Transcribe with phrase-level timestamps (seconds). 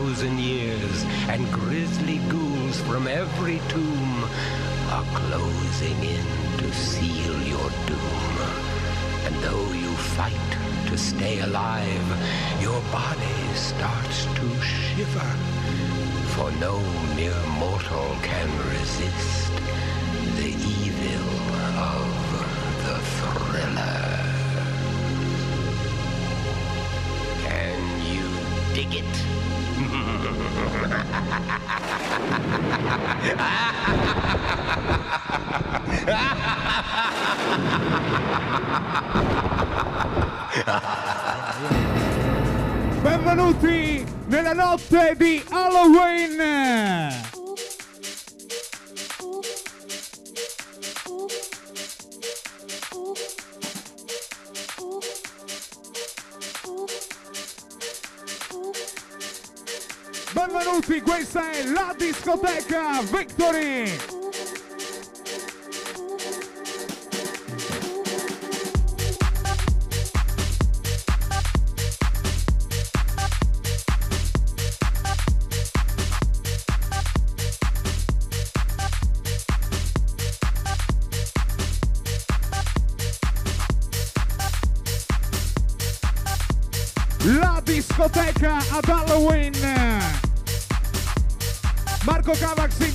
[0.00, 4.24] 40,000 years, and grisly ghouls from every tomb
[4.88, 6.26] are closing in
[6.56, 8.34] to seal your doom.
[9.26, 10.50] And though you fight
[10.86, 12.08] to stay alive,
[12.62, 15.29] your body starts to shiver.
[60.32, 64.19] Benvenuti, questa è la discoteca Victory!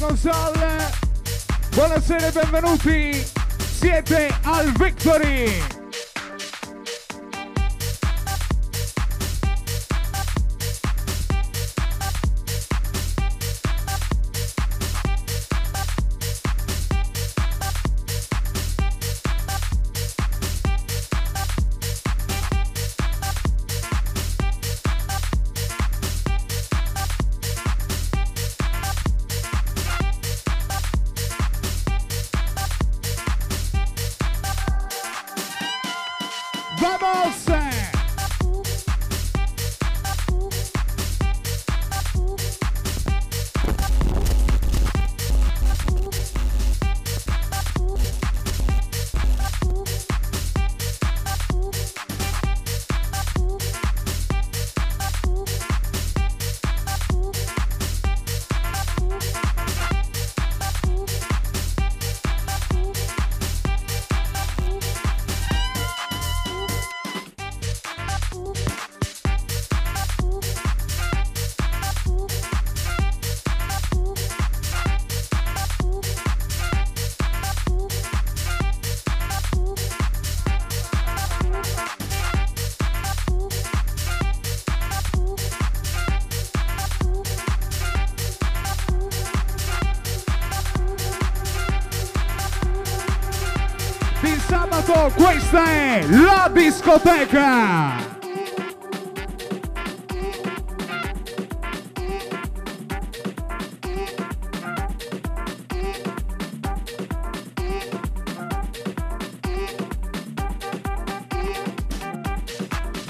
[0.07, 0.87] Console.
[1.73, 3.25] Buonasera e benvenuti.
[3.57, 5.74] Siete al Victory.
[96.75, 98.13] Discoteca!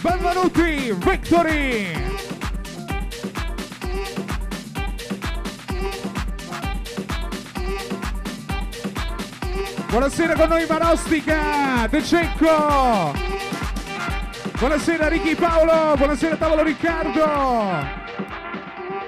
[0.02, 2.04] Benvenuti, Victory!
[9.88, 13.35] Buonasera con noi Marostica, De Cecco.
[14.58, 17.86] Buonasera Ricky Paolo, buonasera tavolo Riccardo.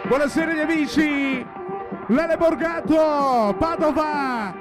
[0.05, 1.45] Buonasera gli amici.
[2.07, 4.53] Lele Borgato, Padova.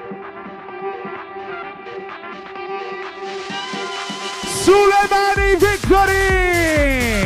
[4.44, 7.25] Sulle mani Victory!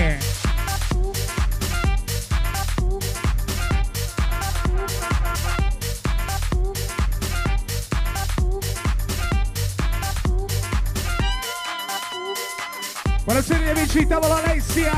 [13.80, 14.92] Amici, tavolo Alessia!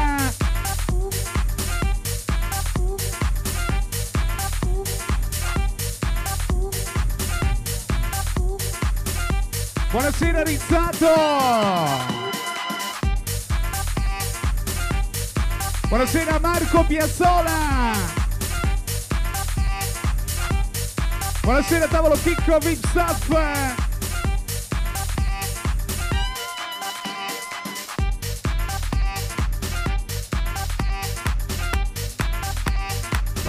[9.90, 11.14] Buonasera Rizzato!
[15.88, 17.92] Buonasera Marco Piazzola!
[21.42, 23.81] Buonasera tavolo Chicco Vip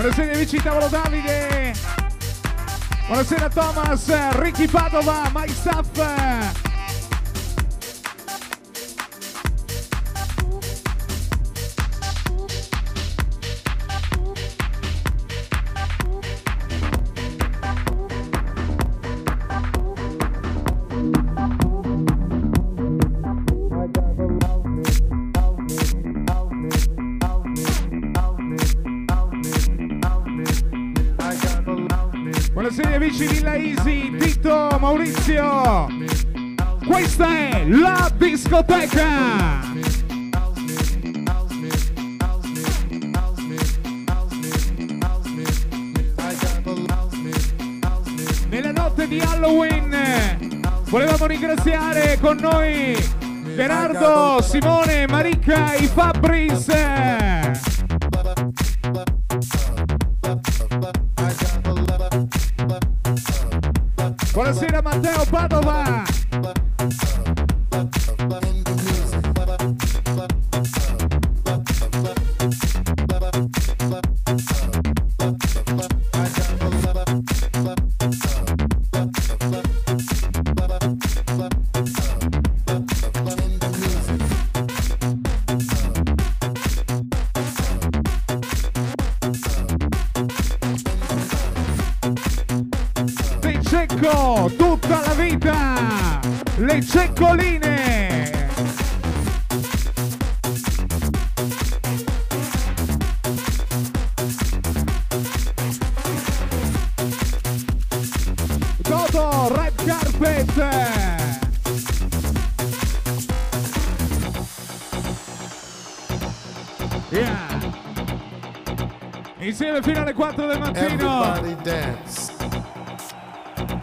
[0.03, 1.73] Buonasera amici tavolo Davide.
[3.07, 6.62] Buonasera Thomas, Ricky Padova, My Staff.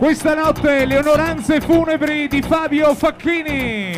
[0.01, 3.93] Questa notte le onoranze funebri di Fabio Facchini.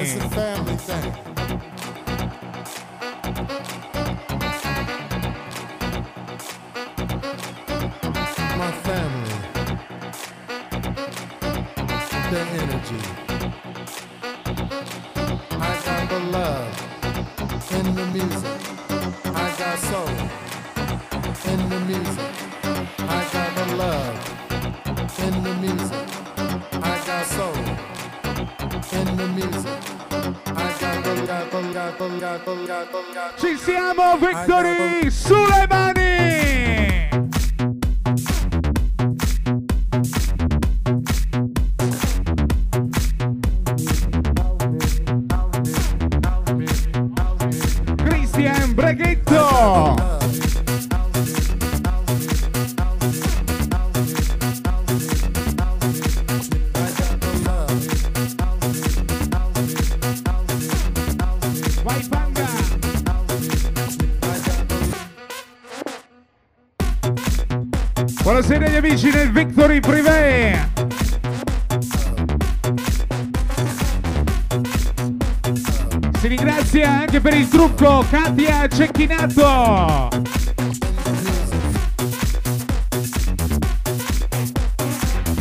[77.23, 80.09] Per il trucco Katia Cecchinato.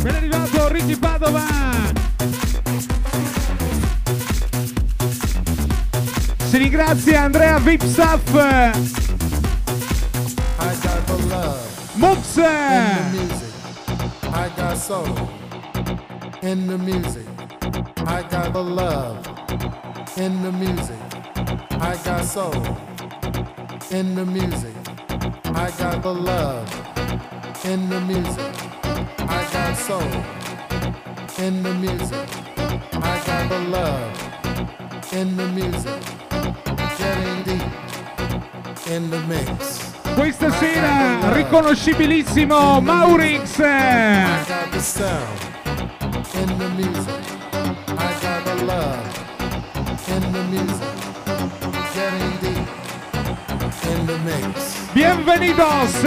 [0.00, 1.44] Ben arrivato Ricky Padova.
[6.44, 9.10] Si ringrazia Andrea Vipsaf.
[11.96, 12.36] Moves.
[12.36, 13.54] In the music,
[14.32, 15.28] I got soul.
[16.42, 17.26] In the music,
[18.06, 19.18] I got the love.
[20.16, 21.11] In the music,
[21.80, 22.52] I got soul.
[23.90, 24.74] In the music,
[25.44, 26.68] I got the love.
[27.64, 28.54] In the music,
[29.18, 30.02] I got soul.
[31.38, 32.28] In the music,
[32.92, 35.12] I got the love.
[35.12, 36.00] In the music,
[36.98, 37.82] getting deep
[38.90, 39.92] in the mix.
[40.14, 43.60] Questa sera riconoscibilissimo Maurix.
[55.14, 56.02] Bienvenidos!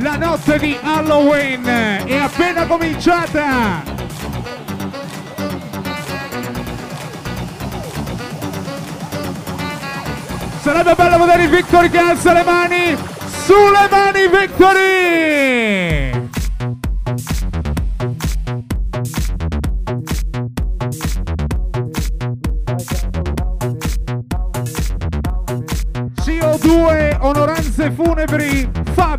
[0.00, 3.80] La notte di Halloween è appena cominciata!
[10.60, 12.96] Sarebbe bello vedere il Victory che alza le mani.
[13.44, 16.01] Sulle mani Victory!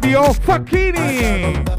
[0.04, 1.73] Fabio Facchini.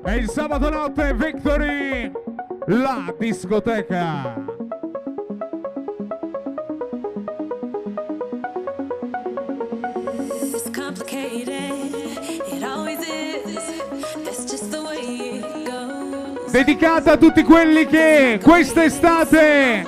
[0.05, 2.11] E il sabato notte Victory,
[2.65, 4.56] la discoteca.
[16.57, 19.85] Dedicata a tutti quelli che quest'estate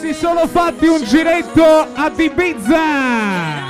[0.00, 3.67] si sono fatti un giretto a Ibiza.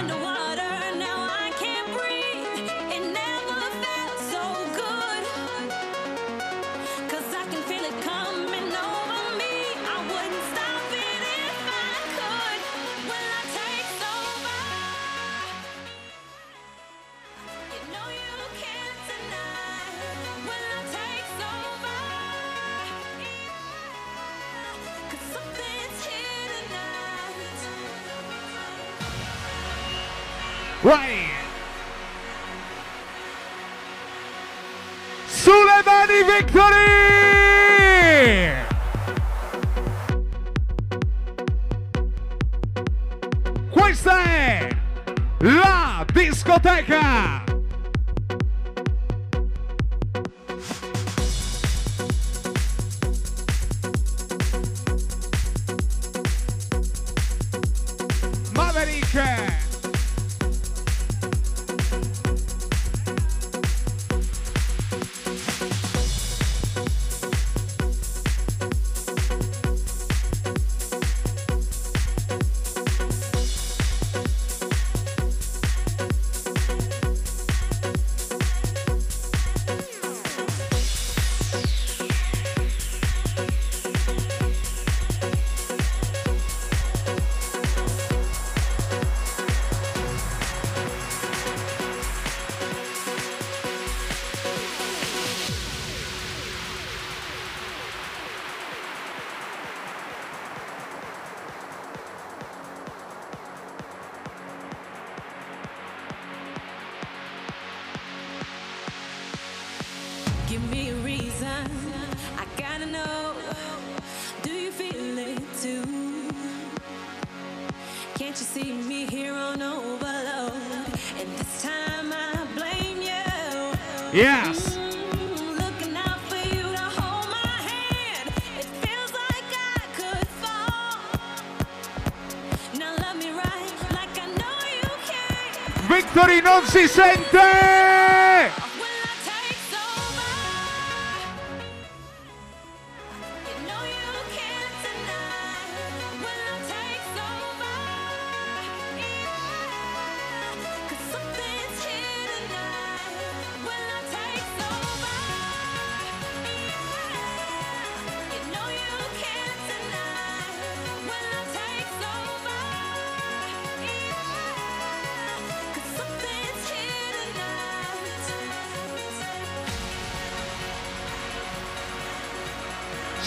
[136.88, 137.57] Si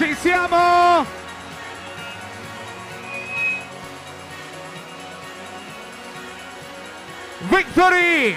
[0.02, 1.06] Ci siamo!
[7.42, 8.36] Victory!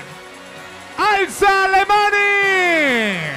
[0.96, 3.32] Alza le mani!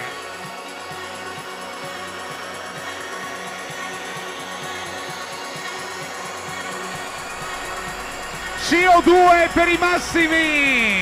[8.68, 10.97] CO2 per i massimi!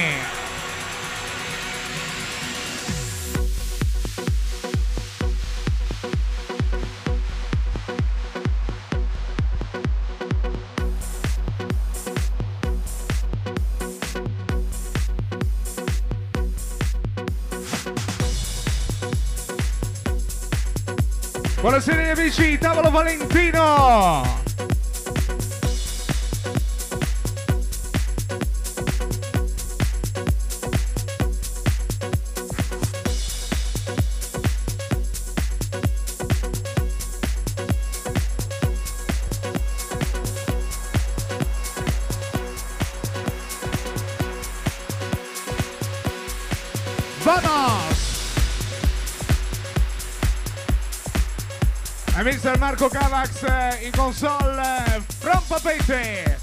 [21.65, 24.35] Buonasera amici, tavolo Valentino!
[52.58, 56.35] Marco Cavax eh, in console eh, from Papete.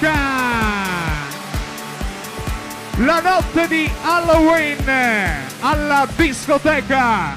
[0.00, 0.12] Blanca.
[2.98, 4.88] La notte di Halloween
[5.60, 7.36] alla discoteca.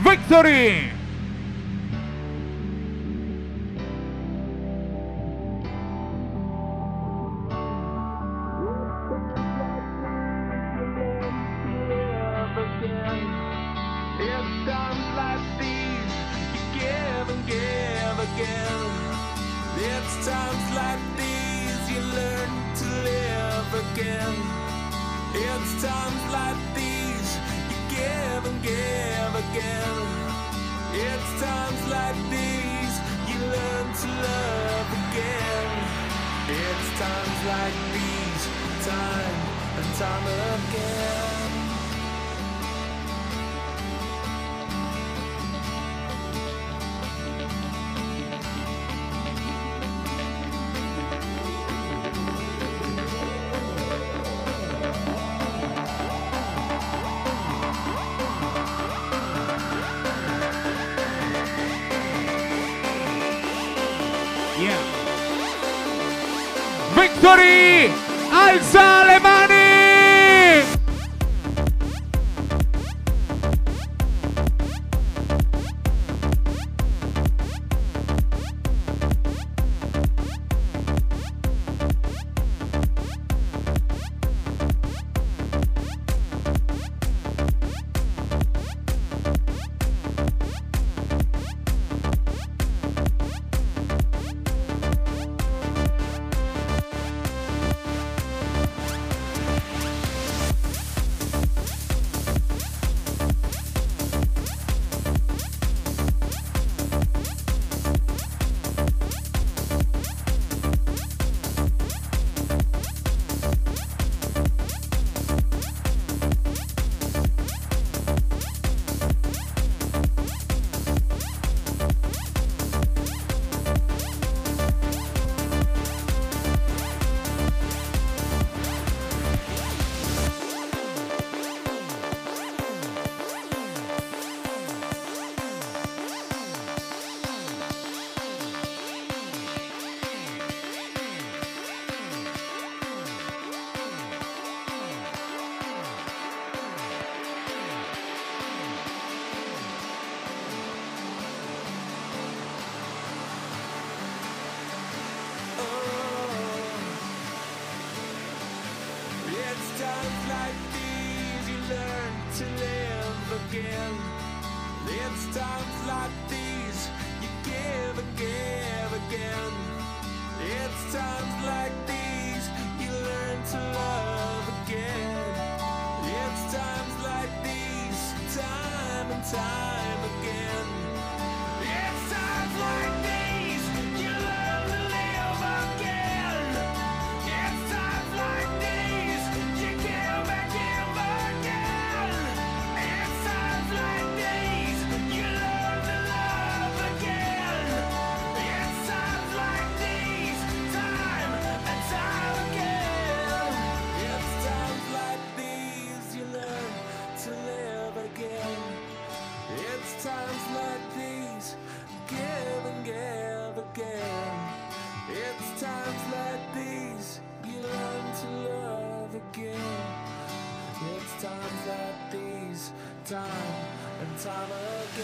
[0.00, 0.97] Victory!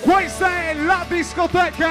[0.05, 1.89] Questa è la discoteca!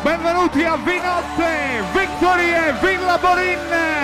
[0.00, 3.95] Benvenuti a Vinotte, Victory e Villa Borin!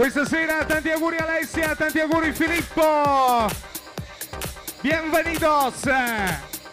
[0.00, 3.46] Questa sera tanti auguri Alessia, tanti auguri Filippo.
[4.80, 5.82] Bienvenidos.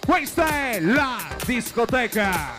[0.06, 2.57] Questa è la discoteca.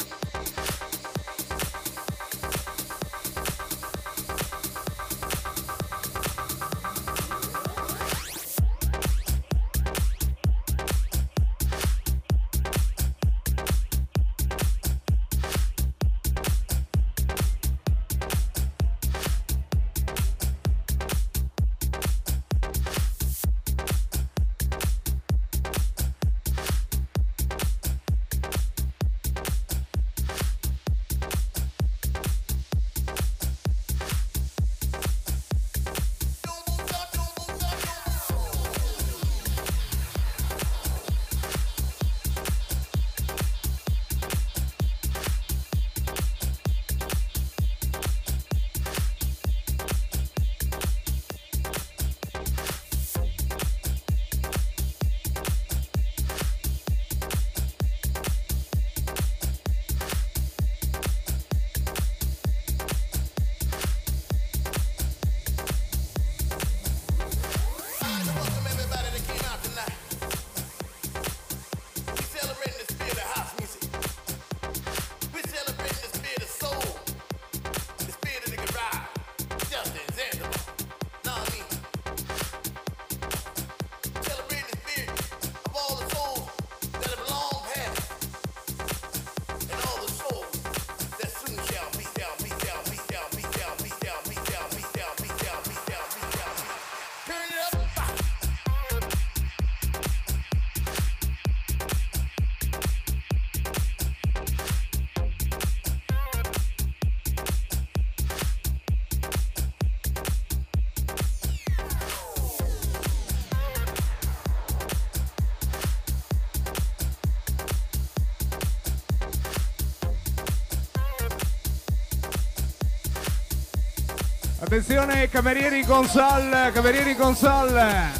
[124.79, 128.17] Attenzione, camerieri console, camerieri console.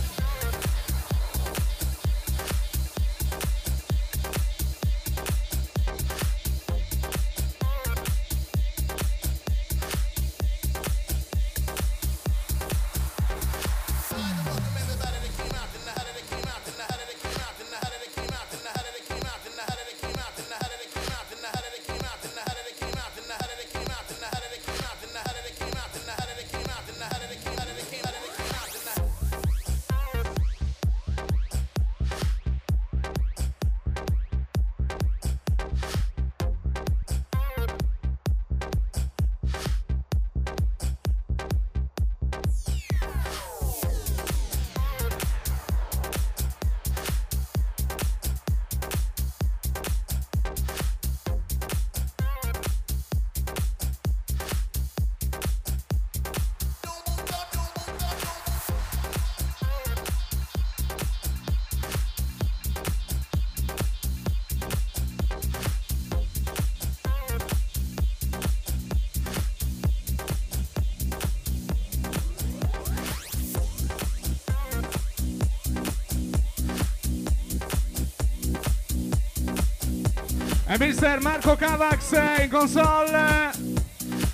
[80.79, 83.51] E mister Marco Cavax in console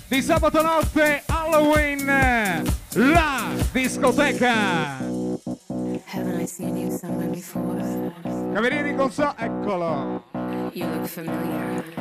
[0.07, 2.05] di sabato notte Halloween,
[2.93, 4.99] la discoteca.
[6.05, 8.13] Haven't I seen you somewhere before?
[8.53, 10.23] Cameriere in console, eccolo.
[10.73, 11.94] You look familiar.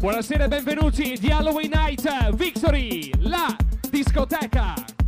[0.00, 3.54] Buonasera e benvenuti di Halloween Night Victory, la
[3.90, 4.99] discoteca.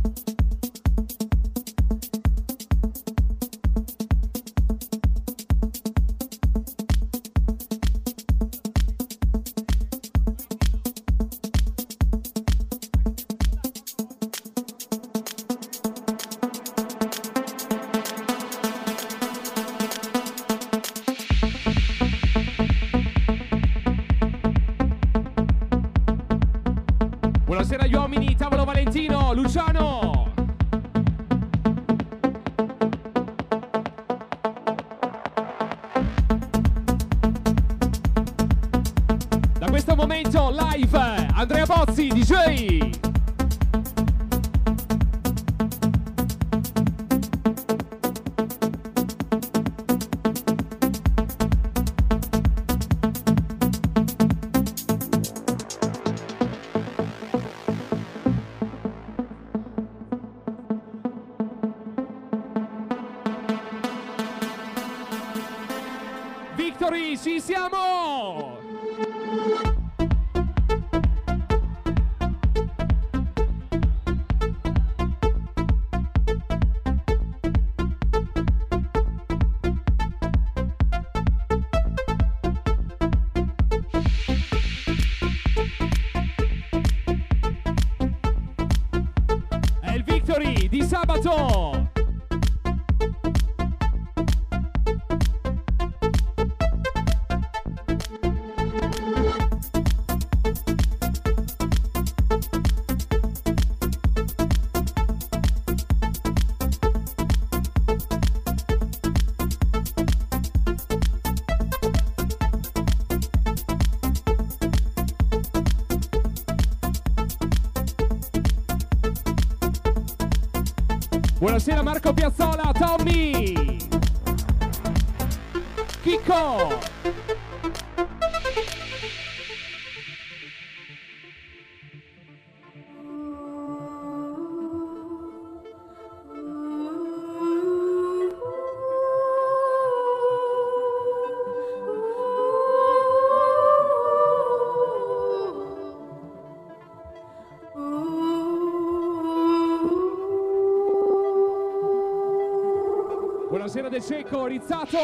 [153.73, 154.99] De Cecco, Rizzato!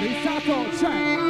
[0.00, 1.29] Rizzato c'è!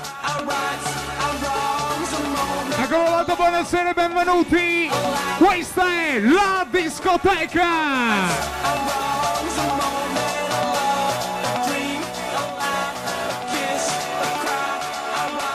[2.93, 4.89] Eccolo buonasera e benvenuti!
[5.37, 7.65] Questa è la discoteca!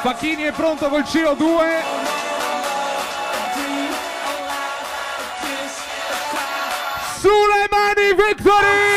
[0.00, 1.82] Facchini è pronto col CO2
[7.18, 8.95] sulle mani Victory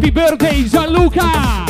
[0.00, 1.69] Happy birthday, Gianluca!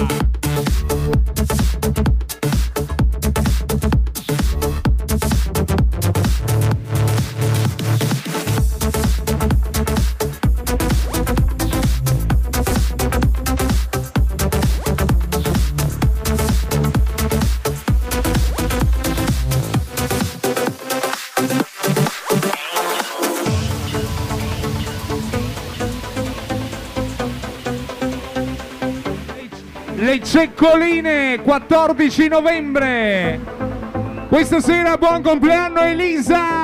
[30.31, 33.41] Ceccoline, 14 novembre.
[34.29, 36.60] Questa sera buon compleanno Elisa!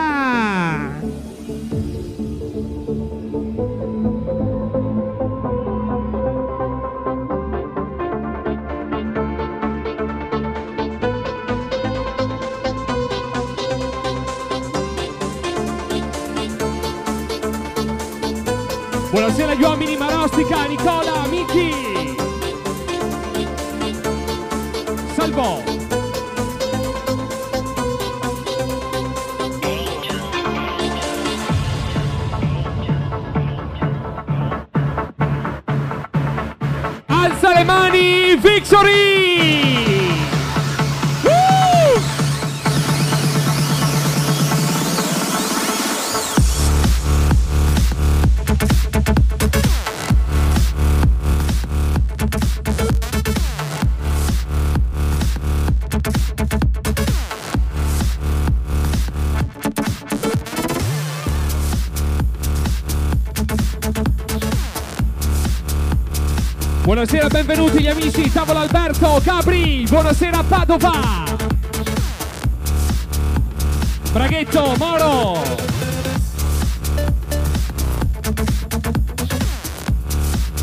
[67.27, 71.25] Buonasera, benvenuti gli amici, tavolo Alberto, Capri, buonasera Padova.
[74.13, 75.43] Braghetto, Moro.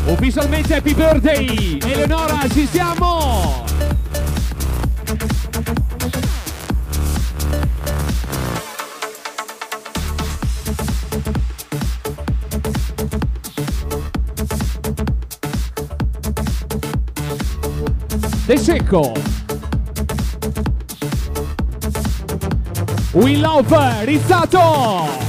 [0.06, 3.63] Ufficialmente happy birthday, Eleonora, ci siamo.
[18.64, 19.12] Secco.
[23.12, 25.23] We Love Rizzato.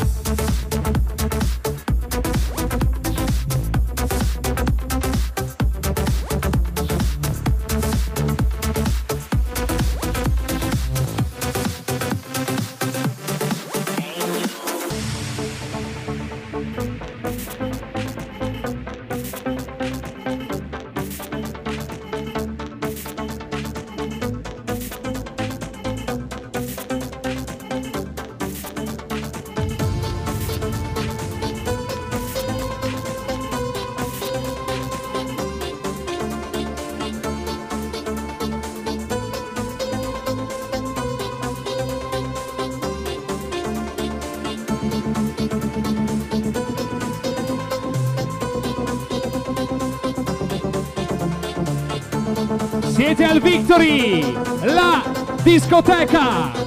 [53.15, 55.01] Siete al Victory, la
[55.41, 56.64] discoteca.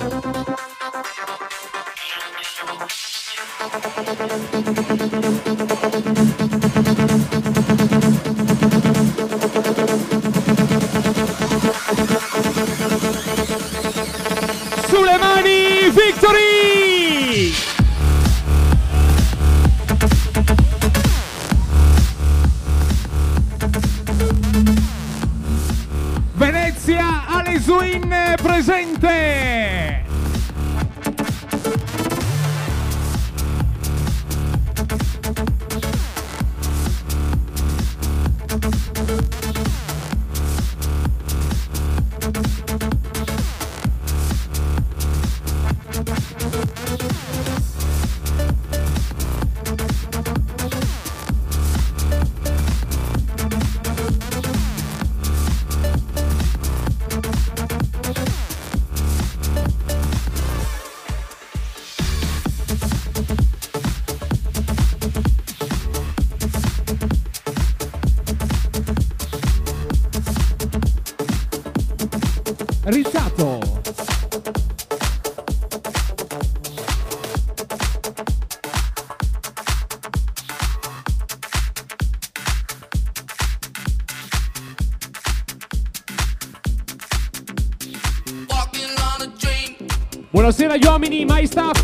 [90.48, 91.82] Buonasera agli uomini, my staff.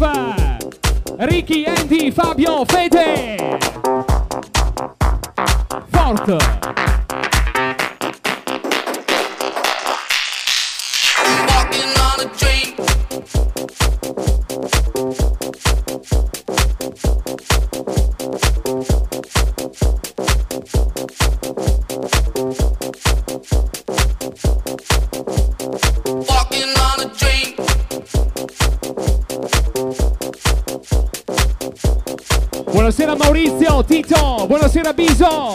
[1.18, 3.58] Ricky, Andy, Fabio, Fede.
[5.90, 6.93] Forte.
[34.02, 35.53] Tito, buonasera Biso.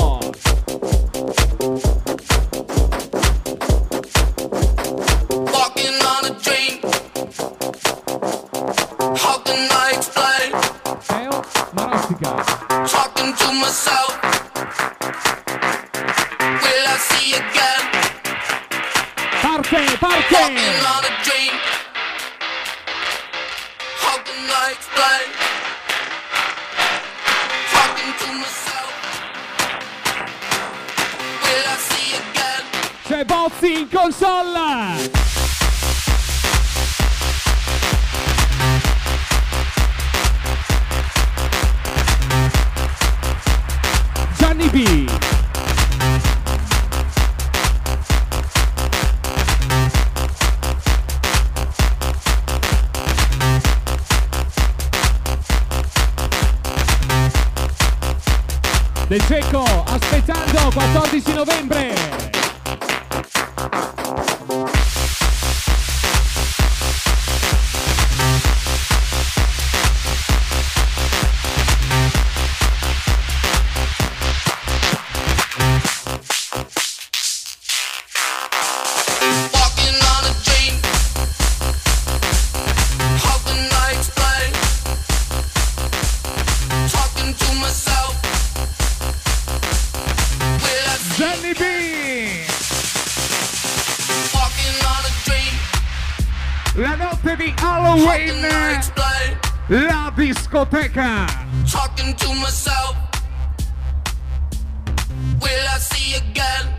[100.65, 101.27] Discoteca!
[101.69, 102.95] Talking to myself.
[105.41, 106.73] Will I see again?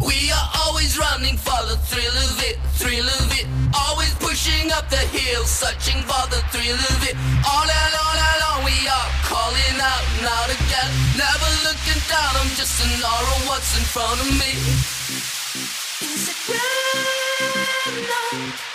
[0.00, 3.46] We are always running for the thrill of it, thrill of it.
[3.74, 7.16] Always pushing up the hill, searching for the thrill of it.
[7.44, 10.90] All and all and on we are calling out, not again.
[11.16, 14.52] Never looking down, I'm just aura of what's in front of me.
[16.02, 17.12] Is it random
[18.32, 18.71] when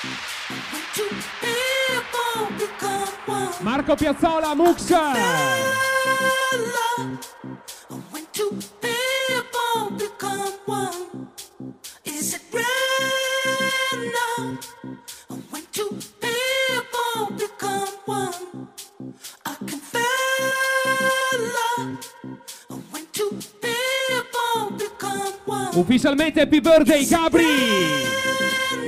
[23.62, 25.70] people become one.
[25.74, 27.46] Ufficialmente happy birthday Gabri!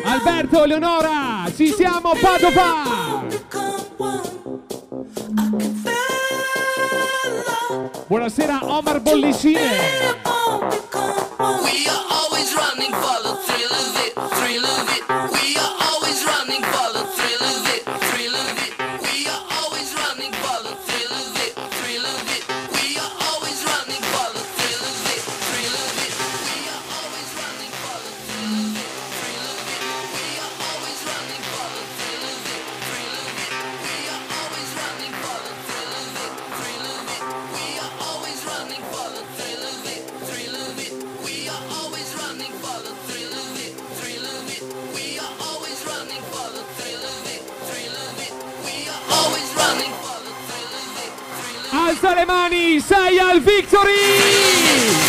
[0.06, 3.19] Alberto, Leonora, ci siamo Padova!
[8.10, 9.70] Buonasera Omar Bollicine!
[11.62, 15.04] We are always running for the thrill of it, thrill of it.
[15.32, 15.89] We are
[52.02, 55.09] Alza le mani, sei al victory!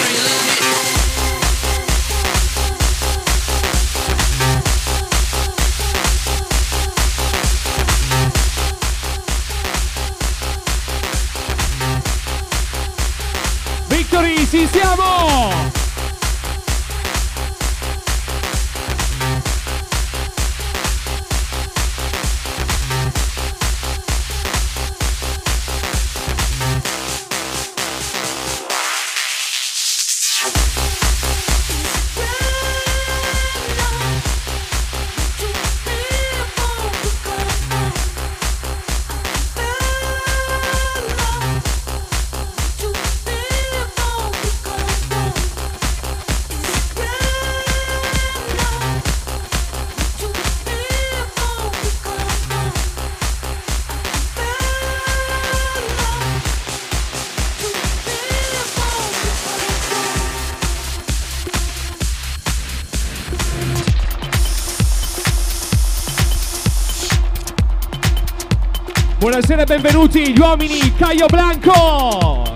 [69.30, 72.52] Buonasera e benvenuti gli uomini Caio Blanco!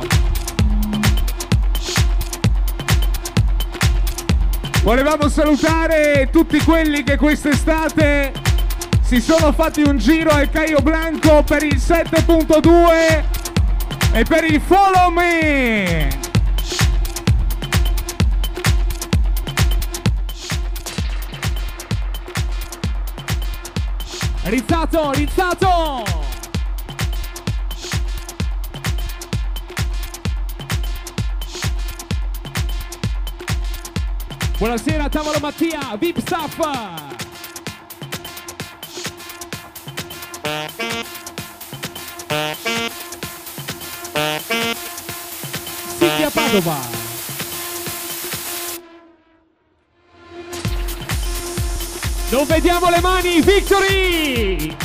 [4.82, 8.32] Volevamo salutare tutti quelli che quest'estate
[9.02, 13.24] si sono fatti un giro al Caio Blanco per il 7.2
[14.12, 16.08] e per il Follow Me!
[24.42, 26.13] Rizzato, rizzato!
[34.64, 36.56] Buonasera, tavolo Mattia, VIP Staff.
[45.98, 46.78] Silvia Padova.
[52.30, 54.76] Non vediamo le mani, Victory!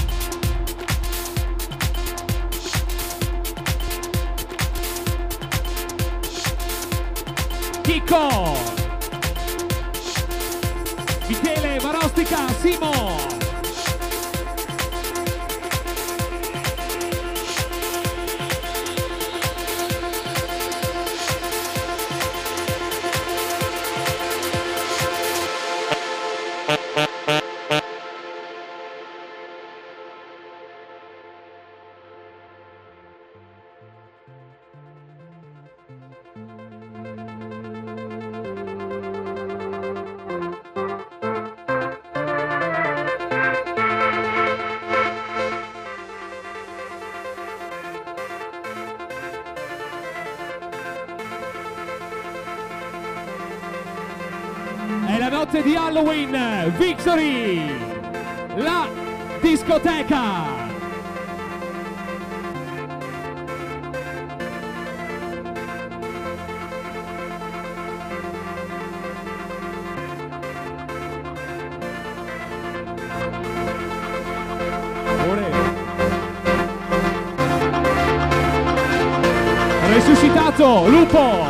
[7.82, 8.69] Chicco!
[12.30, 13.29] Mónica Simo.
[80.00, 81.46] Resuscitato, lupo!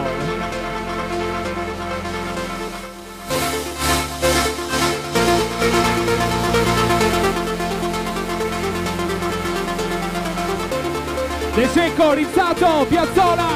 [11.53, 13.47] De Secco, Rizzato, Piazzola,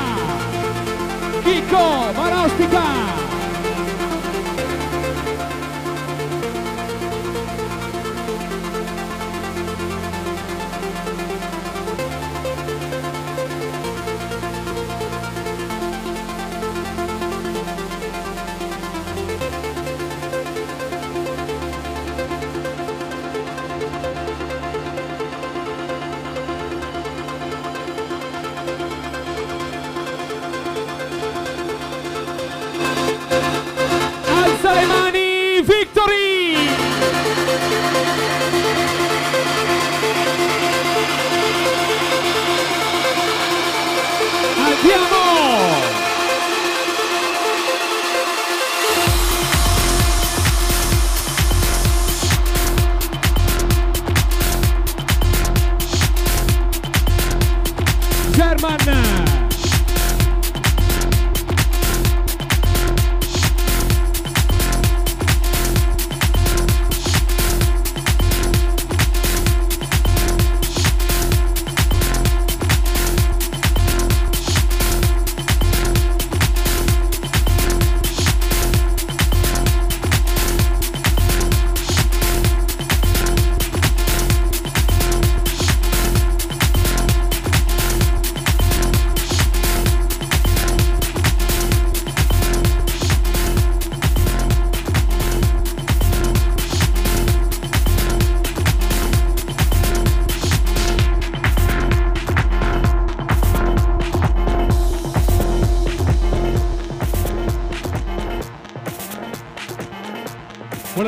[1.43, 3.22] Chicco, Marostica.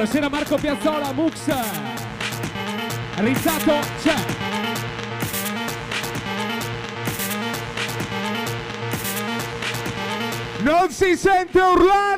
[0.06, 1.34] Buonasera Marco Piazzola, Mux.
[3.16, 4.14] Rizzato c'è.
[10.62, 12.15] Non si sente urlare!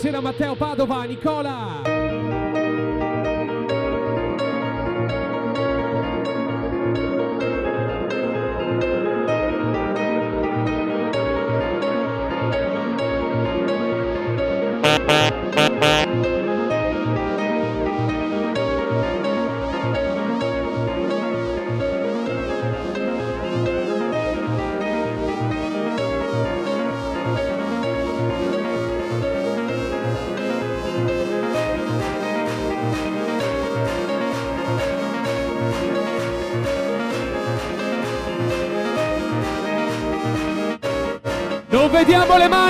[0.00, 1.89] Buonasera Matteo Padova, Nicola.
[42.30, 42.69] Vediamo le mani,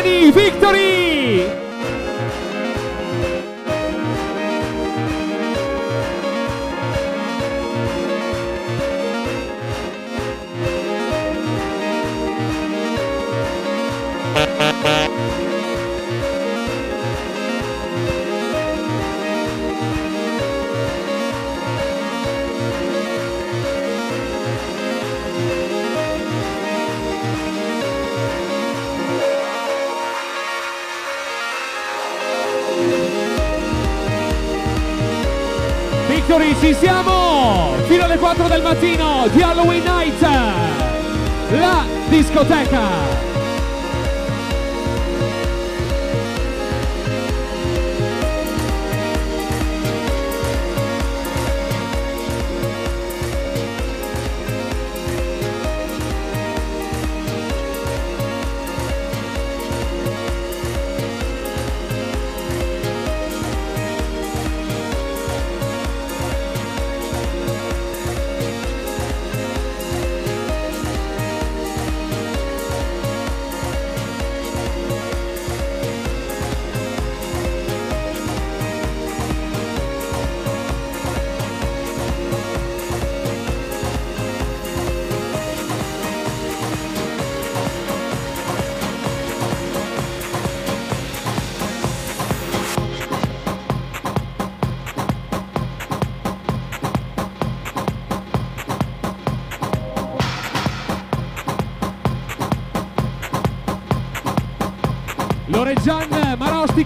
[36.20, 37.72] Victory, ci siamo!
[37.86, 40.20] Fino alle 4 del mattino di Halloween Night!
[41.48, 43.29] La discoteca!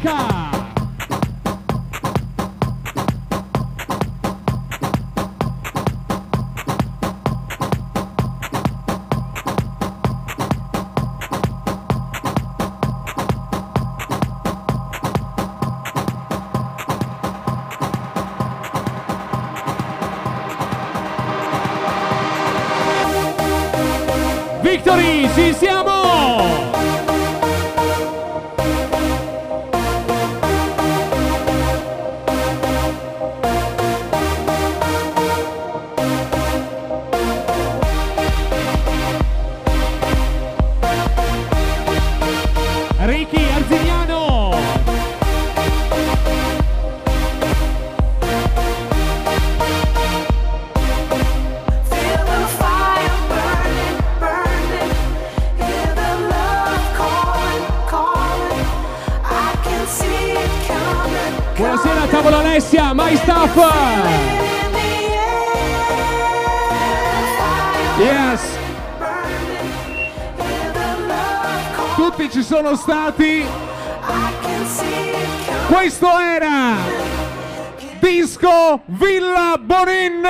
[0.04, 0.33] Marostica!
[78.24, 80.22] Disco Villa Bonin!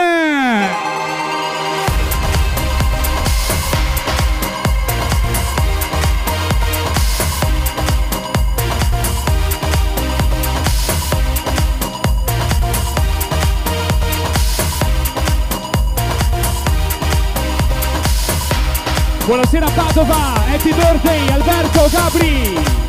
[19.24, 22.83] Buonasera Padova, happy birthday Alberto Gabri!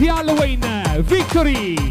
[0.00, 0.60] Di Halloween,
[1.02, 1.89] Victory,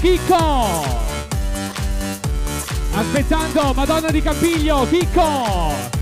[0.00, 0.66] Chicco!
[2.94, 5.99] Aspettando, Madonna di Campiglio, Chicco!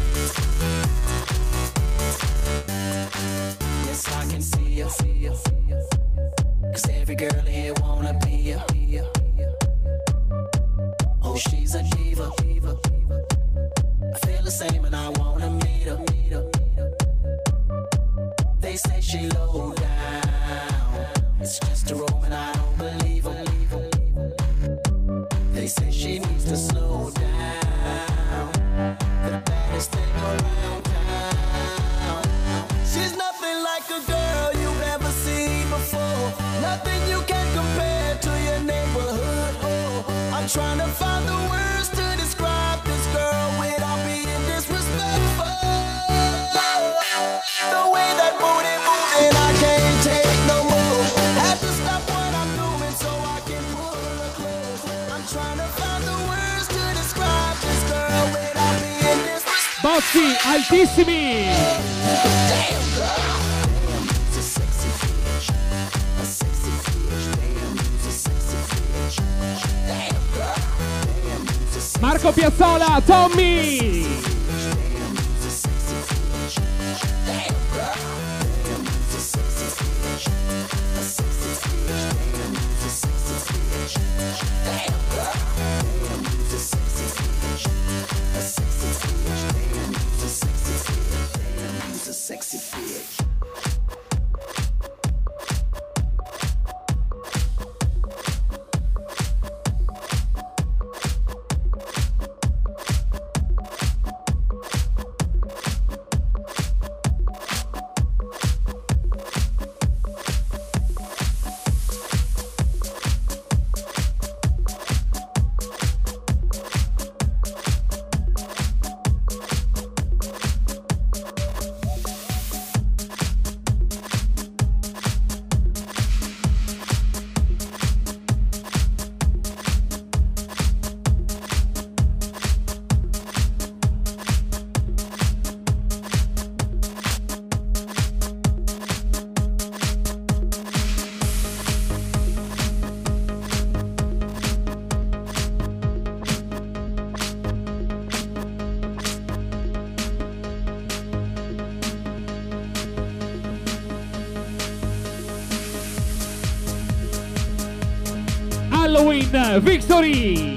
[159.31, 160.57] Victory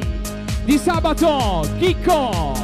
[0.64, 2.61] di sabato Chicco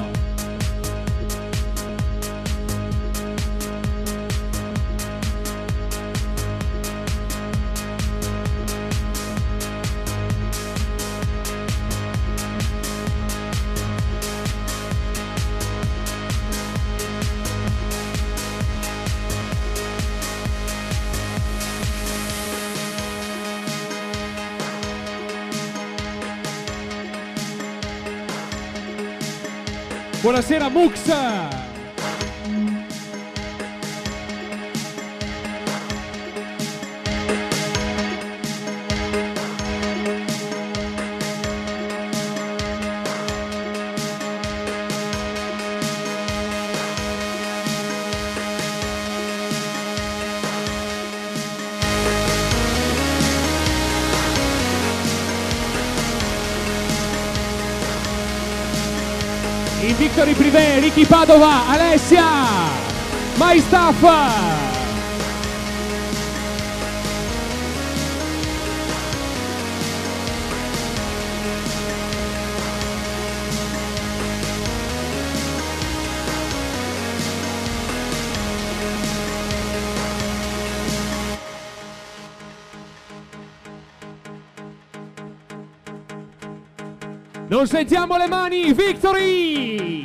[30.47, 31.46] Buonasera Mux!
[60.97, 62.25] Ricky Padova, Alessia,
[63.37, 64.01] My Staff.
[87.49, 89.96] Non sentiamo le mani, Victory!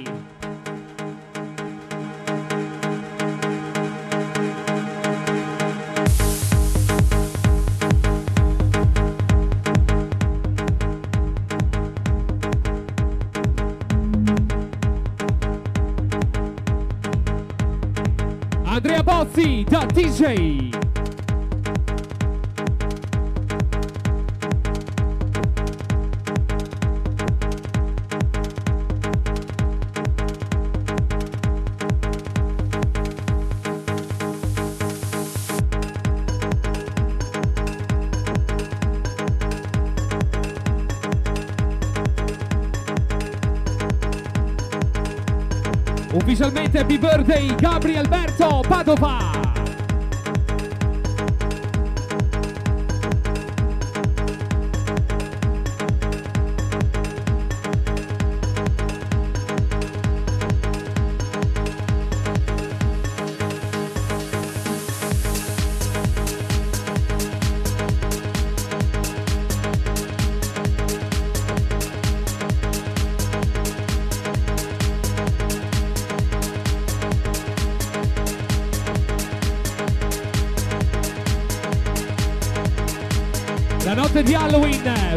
[46.53, 49.42] Ufficialmente happy birthday Gabri Alberto Padova!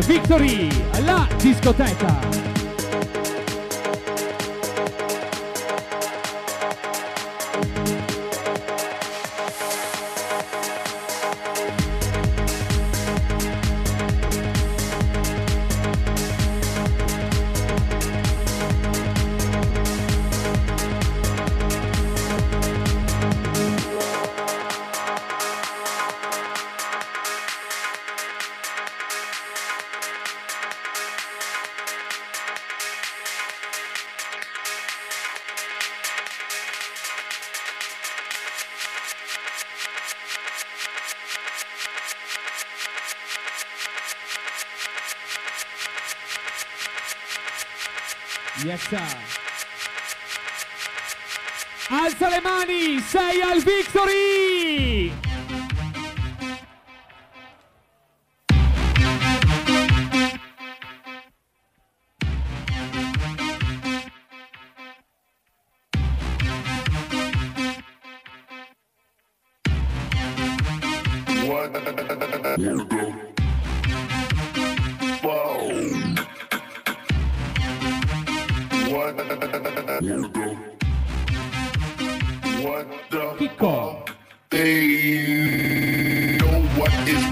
[0.08, 0.70] Victory,
[1.04, 2.55] la discoteca.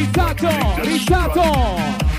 [0.00, 0.48] Rizzato,
[0.82, 2.09] Rizzato.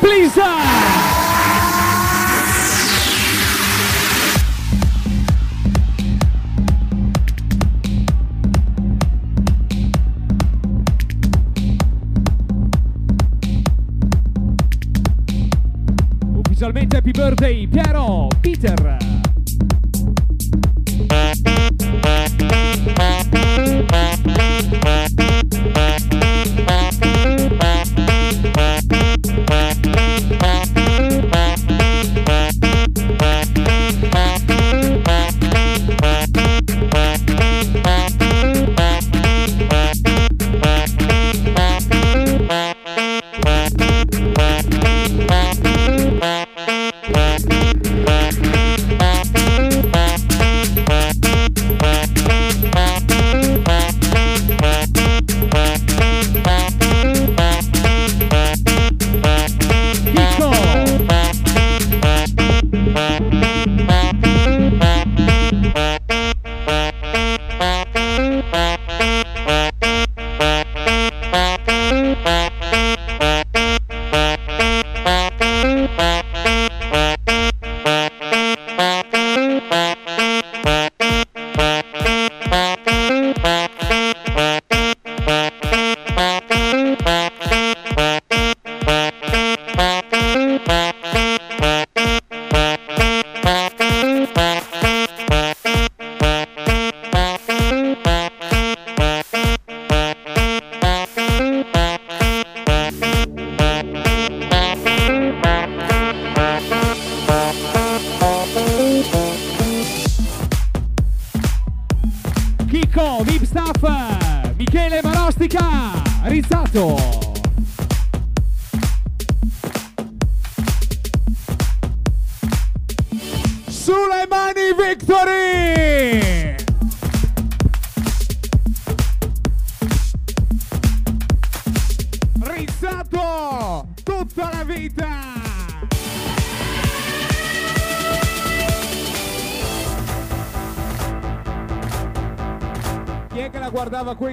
[0.00, 0.87] please.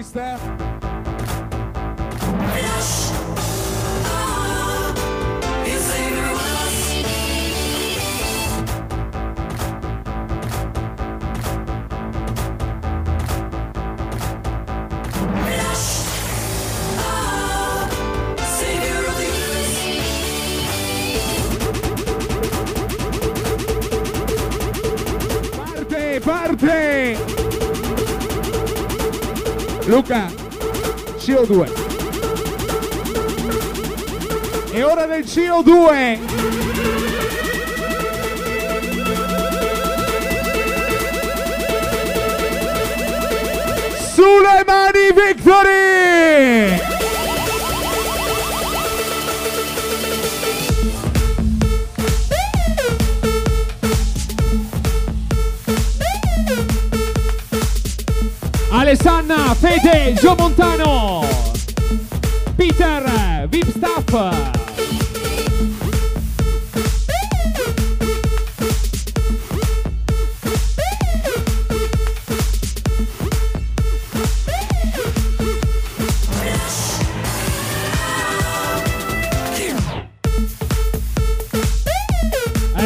[0.05, 0.34] Praise them.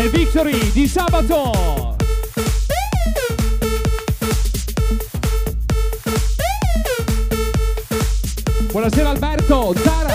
[0.10, 1.95] victory di sabato.
[8.72, 10.09] Buonasera Alberto, Zara.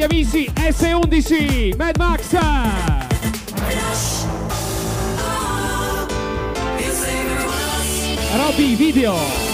[0.00, 2.38] Agli amici S11, Mad Max.
[8.32, 9.49] Robby, video.